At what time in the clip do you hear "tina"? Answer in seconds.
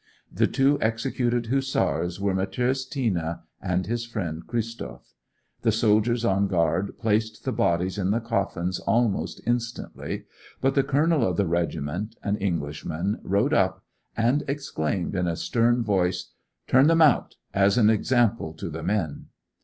2.89-3.43